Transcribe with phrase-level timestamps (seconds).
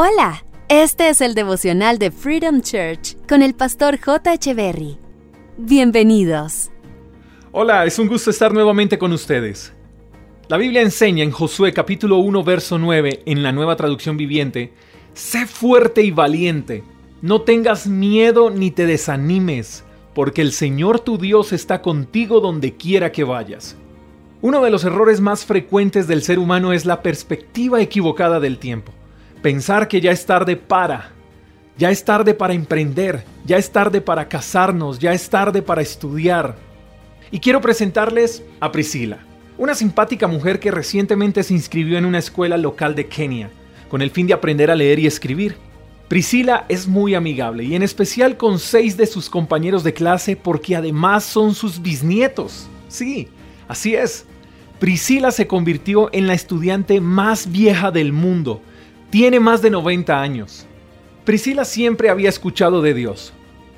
[0.00, 4.54] Hola, este es el devocional de Freedom Church con el pastor J.
[4.54, 4.96] Berry.
[5.56, 6.70] Bienvenidos.
[7.50, 9.72] Hola, es un gusto estar nuevamente con ustedes.
[10.46, 14.72] La Biblia enseña en Josué capítulo 1 verso 9 en la nueva traducción viviente,
[15.14, 16.84] sé fuerte y valiente,
[17.20, 19.82] no tengas miedo ni te desanimes,
[20.14, 23.76] porque el Señor tu Dios está contigo donde quiera que vayas.
[24.42, 28.92] Uno de los errores más frecuentes del ser humano es la perspectiva equivocada del tiempo.
[29.42, 31.12] Pensar que ya es tarde para,
[31.76, 36.56] ya es tarde para emprender, ya es tarde para casarnos, ya es tarde para estudiar.
[37.30, 39.18] Y quiero presentarles a Priscila,
[39.56, 43.48] una simpática mujer que recientemente se inscribió en una escuela local de Kenia,
[43.88, 45.54] con el fin de aprender a leer y escribir.
[46.08, 50.74] Priscila es muy amigable y en especial con seis de sus compañeros de clase porque
[50.74, 52.66] además son sus bisnietos.
[52.88, 53.28] Sí,
[53.68, 54.24] así es.
[54.80, 58.62] Priscila se convirtió en la estudiante más vieja del mundo
[59.10, 60.66] tiene más de 90 años.
[61.24, 63.32] Priscila siempre había escuchado de Dios.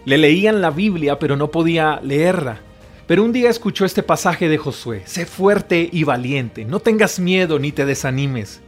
[0.05, 2.61] Le leían la Biblia, pero no podía leerla.
[3.07, 7.59] Pero un día escuchó este pasaje de Josué, sé fuerte y valiente, no tengas miedo
[7.59, 8.61] ni te desanimes.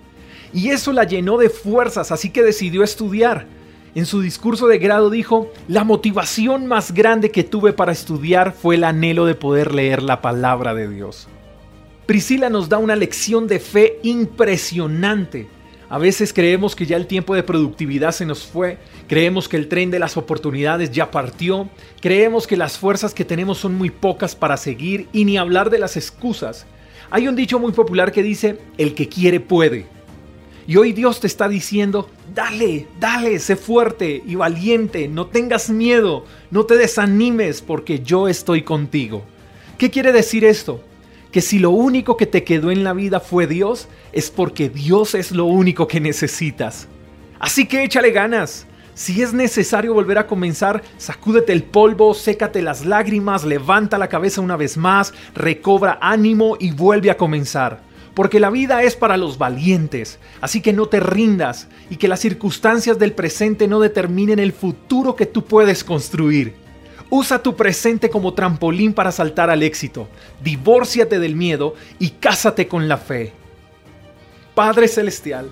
[0.53, 3.47] Y eso la llenó de fuerzas, así que decidió estudiar.
[3.95, 8.75] En su discurso de grado dijo, la motivación más grande que tuve para estudiar fue
[8.75, 11.29] el anhelo de poder leer la palabra de Dios.
[12.07, 15.49] Priscila nos da una lección de fe impresionante
[15.93, 19.69] a veces creemos que ya el tiempo de productividad se nos fue, creemos que el
[19.69, 21.69] tren de las oportunidades ya partió,
[22.01, 25.79] creemos que las fuerzas que tenemos son muy pocas para seguir y ni hablar de
[25.79, 26.65] las excusas.
[27.11, 29.85] Hay un dicho muy popular que dice, el que quiere puede.
[30.67, 36.25] Y hoy Dios te está diciendo, dale, dale, sé fuerte y valiente, no tengas miedo,
[36.51, 39.25] no te desanimes porque yo estoy contigo.
[39.77, 40.83] ¿Qué quiere decir esto?
[41.33, 45.15] Que si lo único que te quedó en la vida fue Dios, es porque Dios
[45.15, 46.87] es lo único que necesitas.
[47.41, 48.67] Así que échale ganas.
[48.95, 54.43] Si es necesario volver a comenzar, sacúdete el polvo, sécate las lágrimas, levanta la cabeza
[54.43, 57.81] una vez más, recobra ánimo y vuelve a comenzar.
[58.13, 62.21] Porque la vida es para los valientes, así que no te rindas y que las
[62.21, 66.62] circunstancias del presente no determinen el futuro que tú puedes construir.
[67.15, 70.09] Usa tu presente como trampolín para saltar al éxito.
[70.43, 73.35] Divórciate del miedo y cásate con la fe.
[74.55, 75.51] Padre Celestial,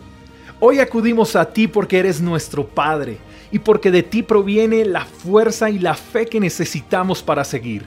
[0.59, 3.19] hoy acudimos a ti porque eres nuestro Padre
[3.53, 7.84] y porque de ti proviene la fuerza y la fe que necesitamos para seguir.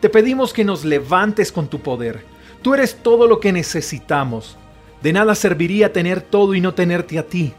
[0.00, 2.24] Te pedimos que nos levantes con tu poder.
[2.62, 4.56] Tú eres todo lo que necesitamos.
[5.04, 7.52] De nada serviría tener todo y no tenerte a ti,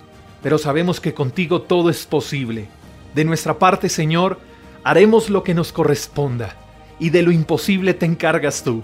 [0.43, 2.67] pero sabemos que contigo todo es posible.
[3.15, 4.48] De nuestra parte, Señor,
[4.83, 6.55] haremos lo que nos corresponda
[6.99, 8.83] y de lo imposible te encargas tú.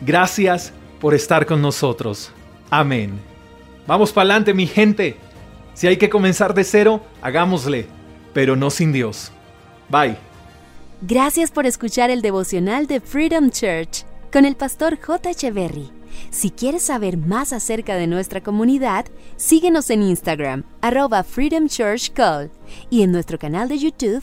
[0.00, 2.32] Gracias por estar con nosotros.
[2.70, 3.12] Amén.
[3.86, 5.16] Vamos para adelante, mi gente.
[5.74, 7.86] Si hay que comenzar de cero, hagámosle,
[8.32, 9.32] pero no sin Dios.
[9.88, 10.16] Bye.
[11.02, 15.30] Gracias por escuchar el devocional de Freedom Church con el pastor J.
[15.30, 15.90] Echeverry.
[16.30, 19.06] Si quieres saber más acerca de nuestra comunidad,
[19.36, 22.50] síguenos en Instagram, arroba Freedom Church Call,
[22.90, 24.22] y en nuestro canal de YouTube,